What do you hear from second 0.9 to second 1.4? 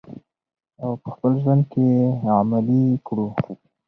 په خپل